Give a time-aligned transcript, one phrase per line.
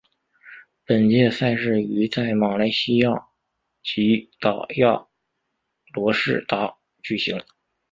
[0.83, 3.11] 本届赛事于在马来西亚
[3.83, 5.05] 吉打亚
[5.93, 7.39] 罗士打举行。